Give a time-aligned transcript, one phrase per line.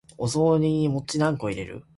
[0.17, 1.85] お雑煮にお餅何個入れる？